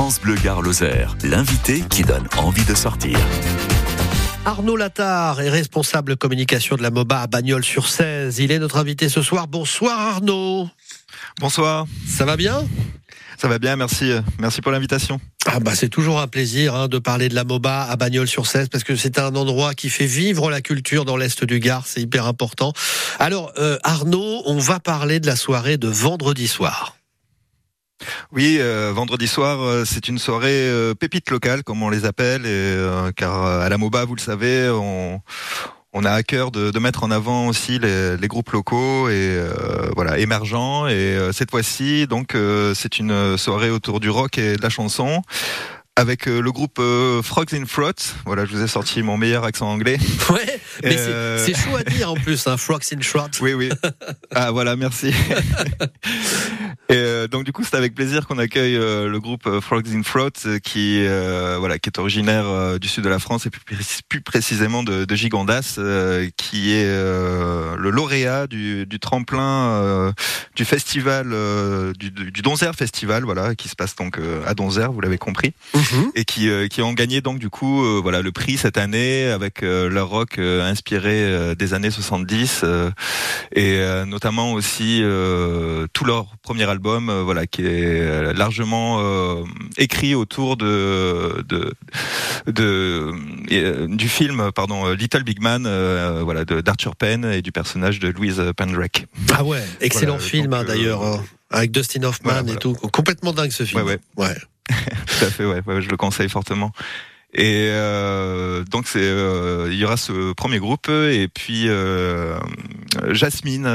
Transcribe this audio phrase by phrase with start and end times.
[0.00, 3.18] France Bleu Gare Lozère, l'invité qui donne envie de sortir.
[4.46, 8.38] Arnaud Latard est responsable communication de la MOBA à Bagnols sur 16.
[8.38, 9.46] Il est notre invité ce soir.
[9.46, 10.70] Bonsoir Arnaud.
[11.38, 11.84] Bonsoir.
[12.08, 12.66] Ça va bien?
[13.36, 14.10] Ça va bien, merci.
[14.38, 15.20] Merci pour l'invitation.
[15.44, 18.46] Ah bah c'est toujours un plaisir hein, de parler de la MOBA à Bagnols sur
[18.46, 21.86] 16 parce que c'est un endroit qui fait vivre la culture dans l'est du Gard,
[21.86, 22.72] c'est hyper important.
[23.18, 26.96] Alors euh, Arnaud, on va parler de la soirée de vendredi soir.
[28.32, 32.46] Oui, euh, vendredi soir, euh, c'est une soirée euh, pépite locale, comme on les appelle,
[32.46, 35.20] et, car à la MOBA, vous le savez, on,
[35.92, 39.38] on a à cœur de, de mettre en avant aussi les, les groupes locaux et
[39.96, 40.86] voilà émergents.
[40.88, 42.36] Et cette fois-ci, donc,
[42.74, 45.22] c'est une soirée autour du rock et de la chanson.
[45.96, 47.92] Avec le groupe euh, Frogs in Throat.
[48.24, 49.98] Voilà, je vous ai sorti mon meilleur accent anglais.
[50.30, 53.32] Ouais, mais c'est- Euh, c'est chaud à dire en plus, hein, Frogs in Shroud.
[53.42, 53.68] Oui, oui.
[54.34, 55.12] Ah voilà, merci.
[56.88, 59.88] Et euh, donc du coup, c'est avec plaisir qu'on accueille euh, le groupe euh, Frogs
[59.94, 63.46] in Throat, euh, qui euh, voilà, qui est originaire euh, du sud de la France
[63.46, 68.86] et plus, pré- plus précisément de, de Gigondas, euh, qui est euh, le lauréat du,
[68.86, 70.12] du tremplin euh,
[70.56, 74.92] du festival euh, du, du Donzère Festival, voilà, qui se passe donc euh, à Donzère,
[74.92, 76.10] vous l'avez compris Mhm.
[76.14, 79.26] et qui, euh, qui ont gagné donc du coup euh, voilà le prix cette année
[79.26, 82.90] avec euh, leur rock euh, inspiré euh, des années 70 euh,
[83.54, 88.98] et euh, notamment aussi euh, tout leur premier album euh, voilà qui est euh, largement
[89.00, 89.44] euh,
[89.78, 91.74] écrit autour de de,
[92.46, 95.62] de du film pardon Little Big Man
[96.22, 99.06] voilà d'Arthur Penn et du personnage de Louise Pendrake.
[99.32, 102.74] Ah ouais, excellent Voilà, film hein, d'ailleurs, hein, avec Dustin Hoffman voilà, et tout.
[102.74, 103.82] Complètement dingue ce film.
[103.82, 104.36] Ouais, ouais.
[104.68, 106.72] Tout à fait, ouais, ouais, je le conseille fortement.
[107.32, 112.40] Et euh, donc c'est, euh, il y aura ce premier groupe et puis euh,
[113.10, 113.68] Jasmine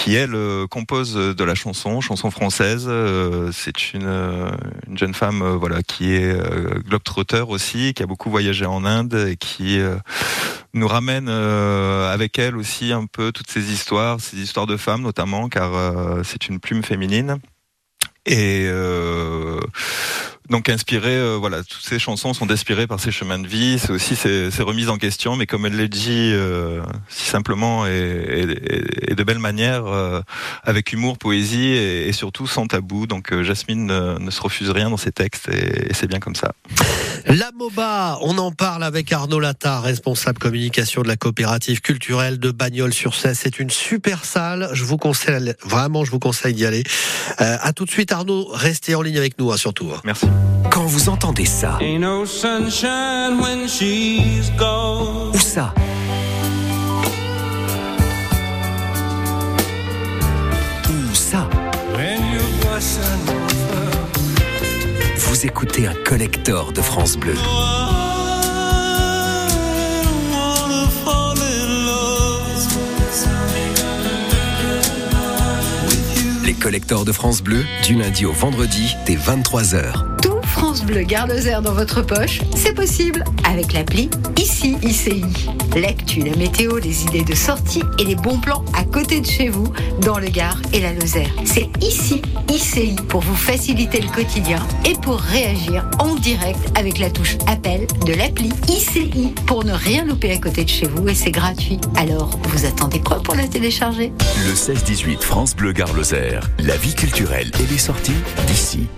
[0.00, 0.34] qui elle
[0.70, 2.86] compose de la chanson, chanson française.
[2.88, 4.50] Euh, c'est une, euh,
[4.88, 6.34] une jeune femme, euh, voilà, qui est
[6.88, 9.78] globetrotter aussi, qui a beaucoup voyagé en Inde et qui
[10.72, 15.48] nous ramène avec elle aussi un peu toutes ces histoires, ces histoires de femmes notamment,
[15.48, 15.72] car
[16.24, 17.38] c'est une plume féminine.
[18.26, 19.60] Et euh,
[20.50, 23.78] donc inspiré, euh, voilà, toutes ces chansons sont inspirées par ses chemins de vie.
[23.78, 27.86] C'est aussi ses, ses remises en question, mais comme elle l'a dit euh, si simplement
[27.86, 30.20] et, et- et de belle manière, euh,
[30.64, 33.06] avec humour, poésie et, et surtout sans tabou.
[33.06, 36.18] Donc euh, Jasmine ne, ne se refuse rien dans ses textes et, et c'est bien
[36.20, 36.52] comme ça.
[37.26, 42.50] La MOBA, on en parle avec Arnaud Latard, responsable communication de la coopérative culturelle de
[42.50, 43.38] Bagnols sur 16.
[43.40, 44.70] C'est une super salle.
[44.72, 46.82] Je vous conseille, vraiment, je vous conseille d'y aller.
[47.40, 48.48] Euh, à tout de suite, Arnaud.
[48.52, 49.90] Restez en ligne avec nous, hein, surtout.
[49.94, 50.00] hein.
[50.04, 50.26] Merci.
[50.70, 55.32] Quand vous entendez ça, no sunshine when she's gone.
[55.34, 55.74] ou ça,
[60.88, 61.48] ou ça,
[65.16, 67.34] vous écoutez un collector de France Bleu.
[76.44, 80.19] Les collecteurs de France Bleu, du lundi au vendredi, dès 23h.
[80.60, 85.24] France Bleu garde air dans votre poche, c'est possible avec l'appli Ici ICI.
[85.74, 89.48] L'actu, la météo, les idées de sortie et les bons plans à côté de chez
[89.48, 89.72] vous,
[90.02, 91.30] dans le Gard et la Lozère.
[91.46, 97.08] C'est Ici ICI pour vous faciliter le quotidien et pour réagir en direct avec la
[97.08, 101.14] touche appel de l'appli ICI pour ne rien louper à côté de chez vous et
[101.14, 101.80] c'est gratuit.
[101.96, 104.12] Alors, vous attendez quoi pour la télécharger?
[104.46, 108.12] Le 16-18 France Bleu Gare Lozère, la vie culturelle et les sorties
[108.46, 108.88] d'ici.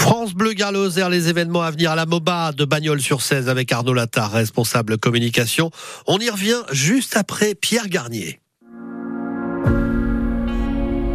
[0.00, 3.70] France Bleu Garloser, les événements à venir à la MOBA de Bagnols sur 16 avec
[3.70, 5.70] Arnaud Latard, responsable communication.
[6.06, 8.40] On y revient juste après Pierre Garnier.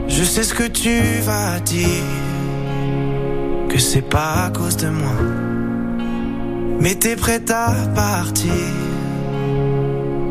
[0.08, 2.04] Je sais ce que tu vas dire,
[3.70, 5.18] que c'est pas à cause de moi.
[6.80, 8.54] Mais t'es prête à partir,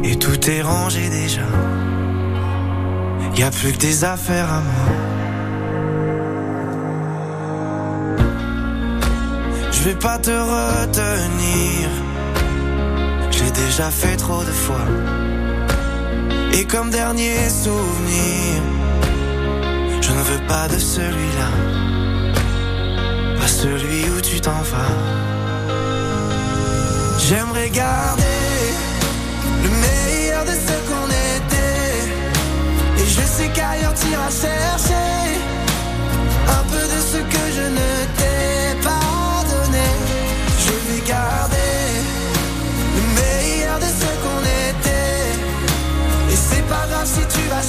[0.05, 1.43] et tout est rangé déjà.
[3.37, 5.14] Y a plus que tes affaires à moi.
[9.85, 11.91] Je vais pas te retenir,
[13.31, 14.87] j'ai déjà fait trop de fois.
[16.55, 18.63] Et comme dernier souvenir,
[20.01, 21.51] je ne veux pas de celui-là,
[23.39, 24.97] pas celui où tu t'en vas.
[27.19, 28.41] J'aimerais garder
[29.65, 33.03] le meilleur de ce qu'on était.
[33.03, 35.04] Et je sais qu'ailleurs t'iras chercher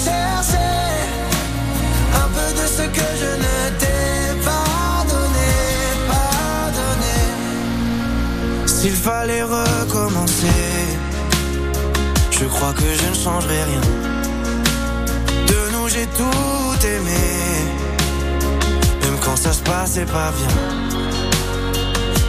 [0.04, 0.82] chercher
[2.24, 5.54] un peu de ce que je ne t'ai pas donné,
[6.10, 6.26] pas
[8.66, 10.64] s'il fallait recommencer,
[12.32, 13.82] je crois que je ne changerai rien.
[15.48, 17.26] De nous, j'ai tout aimé,
[19.02, 20.56] même quand ça se passait pas bien.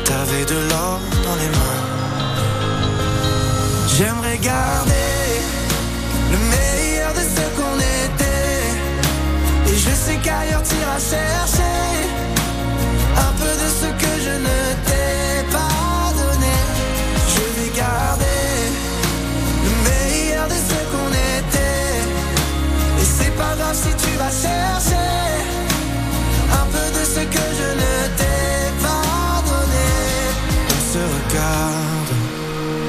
[0.05, 1.83] T'avais de l'or dans les mains.
[3.97, 4.96] J'aimerais garder
[10.07, 11.77] sais qu'ailleurs t'iras chercher
[13.27, 16.57] un peu de ce que je ne t'ai pas donné.
[17.35, 18.51] Je vais garder
[19.67, 21.97] le meilleur de ce qu'on était.
[23.01, 25.11] Et c'est pas grave si tu vas chercher
[26.61, 28.53] un peu de ce que je ne t'ai
[28.87, 29.89] pas donné.
[30.77, 32.13] On se regarde,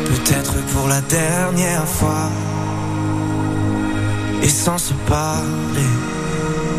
[0.10, 2.30] peut-être pour la dernière fois.
[4.44, 5.92] Et sans se parler,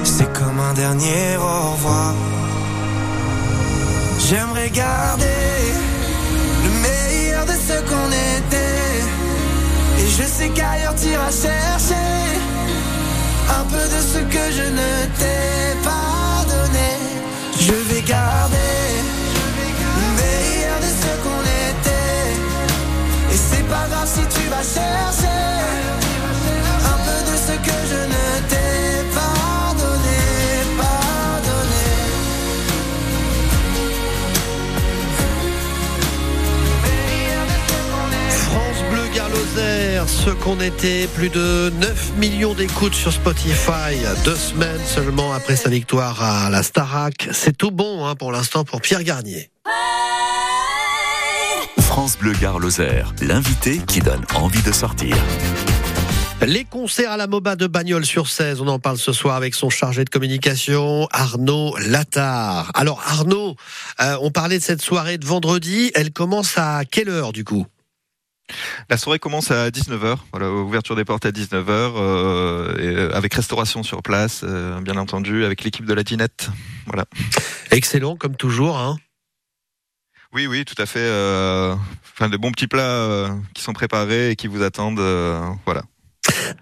[0.05, 2.15] c'est comme un dernier au revoir.
[4.29, 5.25] J'aimerais garder
[6.65, 9.03] le meilleur de ce qu'on était.
[10.01, 12.19] Et je sais qu'ailleurs t'iras chercher
[13.59, 15.68] un peu de ce que je ne t'ai
[40.09, 43.95] ce qu'on était, plus de 9 millions d'écoutes sur Spotify,
[44.25, 47.29] deux semaines seulement après sa victoire à la Starac.
[47.33, 49.51] C'est tout bon hein, pour l'instant pour Pierre Garnier.
[51.81, 55.17] France Bleu Gare Lozère, l'invité qui donne envie de sortir.
[56.47, 59.55] Les concerts à la MOBA de Bagnols sur 16, on en parle ce soir avec
[59.55, 62.71] son chargé de communication, Arnaud Latard.
[62.75, 63.57] Alors Arnaud,
[64.01, 67.67] euh, on parlait de cette soirée de vendredi, elle commence à quelle heure du coup?
[68.89, 73.35] La soirée commence à 19h, voilà, ouverture des portes à 19h, euh, et, euh, avec
[73.35, 76.49] restauration sur place, euh, bien entendu, avec l'équipe de la Dinette.
[76.87, 77.05] Voilà.
[77.71, 78.79] Excellent comme toujours.
[78.79, 78.97] Hein.
[80.33, 81.01] Oui, oui, tout à fait.
[81.01, 81.75] euh,
[82.15, 85.01] Enfin, de bons petits plats euh, qui sont préparés et qui vous attendent.
[85.65, 85.83] voilà.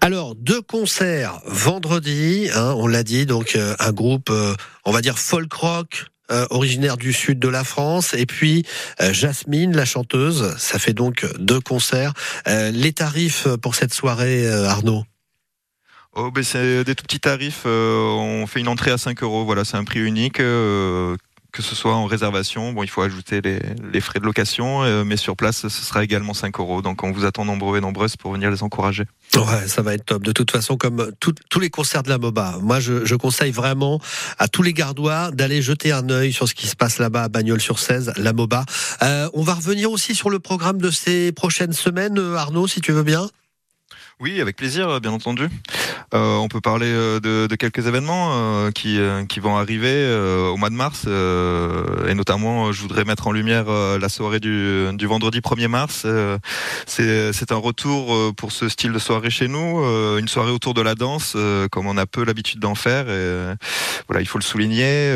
[0.01, 4.53] Alors, deux concerts vendredi, hein, on l'a dit, donc euh, un groupe, euh,
[4.85, 8.65] on va dire folk rock, euh, originaire du sud de la France, et puis
[9.01, 10.55] euh, Jasmine, la chanteuse.
[10.57, 12.13] Ça fait donc deux concerts.
[12.47, 15.03] Euh, les tarifs pour cette soirée, Arnaud?
[16.13, 17.65] Oh, ben c'est des tout petits tarifs.
[17.65, 19.45] on fait une entrée à 5 euros.
[19.45, 20.41] Voilà, c'est un prix unique.
[21.51, 23.59] Que ce soit en réservation, bon, il faut ajouter les,
[23.91, 26.81] les frais de location, euh, mais sur place, ce sera également 5 euros.
[26.81, 29.03] Donc, on vous attend nombreux et nombreuses pour venir les encourager.
[29.35, 30.23] Ouais, ça va être top.
[30.23, 33.51] De toute façon, comme tout- tous les concerts de la MOBA, moi, je, je conseille
[33.51, 33.99] vraiment
[34.37, 37.27] à tous les gardois d'aller jeter un œil sur ce qui se passe là-bas à
[37.29, 38.65] Bagnols-sur-Cèze, la MOBA.
[39.01, 42.81] Euh, on va revenir aussi sur le programme de ces prochaines semaines, euh, Arnaud, si
[42.81, 43.27] tu veux bien.
[44.19, 45.47] Oui, avec plaisir, bien entendu.
[46.13, 49.87] Euh, on peut parler euh, de, de quelques événements euh, qui, qui vont arriver
[50.51, 51.05] au mois de mars.
[51.05, 56.05] et notamment, je voudrais mettre en lumière la soirée du, du vendredi 1er mars.
[56.85, 59.83] C'est un retour pour ce style de soirée chez nous.
[60.17, 61.35] une soirée autour de la danse,
[61.71, 63.05] comme on a peu l'habitude d'en faire.
[64.07, 65.11] Voilà, il faut le souligner.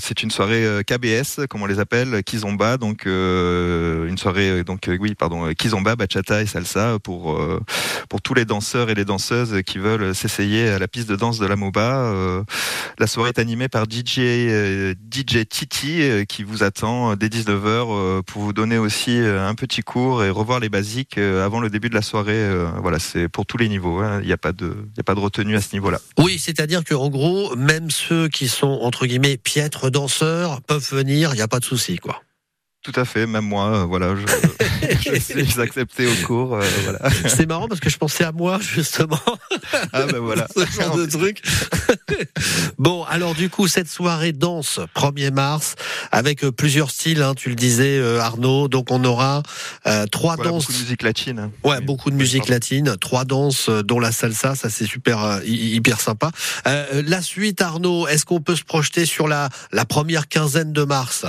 [0.00, 2.76] c'est une soirée KBS, comme on les appelle, Kizomba.
[2.76, 7.40] Donc, une soirée, donc oui, pardon, Kizomba, bachata et salsa pour
[8.08, 11.38] pour tous les danseurs et les danseuses qui veulent s'essayer à la piste de danse
[11.38, 11.80] de la MOBA.
[11.80, 12.42] Euh,
[12.98, 17.58] la soirée est animée par DJ euh, DJ Titi euh, qui vous attend dès 19h
[17.64, 21.88] euh, pour vous donner aussi un petit cours et revoir les basiques avant le début
[21.88, 22.42] de la soirée.
[22.80, 23.98] Voilà, c'est pour tous les niveaux.
[23.98, 24.20] hein.
[24.22, 26.00] Il n'y a pas de a pas de retenue à ce niveau-là.
[26.18, 31.30] Oui, c'est-à-dire que en gros, même ceux qui sont entre guillemets piètres danseurs peuvent venir,
[31.32, 32.22] il n'y a pas de souci, quoi.
[32.84, 34.26] Tout à fait, même moi, euh, voilà, je,
[35.16, 36.54] je suis accepté au cours.
[36.56, 37.00] euh, voilà.
[37.28, 39.18] C'est marrant parce que je pensais à moi justement.
[39.94, 40.46] Ah ben voilà.
[40.54, 41.42] ce genre de truc.
[42.78, 45.76] bon, alors du coup, cette soirée danse 1er mars
[46.12, 48.68] avec euh, plusieurs styles, hein, tu le disais euh, Arnaud.
[48.68, 49.42] Donc on aura
[49.86, 50.64] euh, trois Voilà, danses.
[50.66, 51.50] beaucoup de musique latine.
[51.64, 51.84] Ouais, Oui.
[51.84, 56.00] beaucoup de musique latine, trois danses dont la salsa, ça c'est super euh, hy- hyper
[56.00, 56.30] sympa.
[56.66, 60.84] Euh, la suite Arnaud, est-ce qu'on peut se projeter sur la la première quinzaine de
[60.84, 61.24] mars?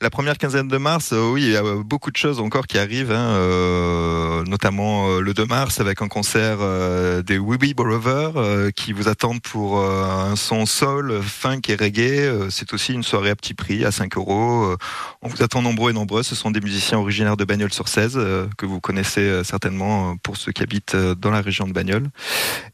[0.00, 2.66] La première quinzaine de mars, euh, oui, il y a euh, beaucoup de choses encore
[2.66, 8.70] qui arrivent, hein, euh, notamment le 2 mars avec un concert euh, des Weeby euh,
[8.70, 12.48] qui vous attendent pour un son soul, funk et reggae.
[12.50, 14.76] C'est aussi une soirée à petit prix, à 5 euros.
[15.22, 16.26] On vous attend nombreux et nombreuses.
[16.26, 20.62] Ce sont des musiciens originaires de Bagnols-sur-Cèze euh, que vous connaissez certainement pour ceux qui
[20.62, 22.08] habitent dans la région de Bagnols.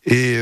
[0.05, 0.39] Et